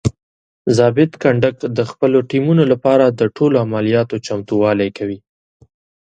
[0.77, 5.19] ضابط کنډک د خپلو ټیمونو لپاره د ټولو عملیاتو چمتووالی کوي.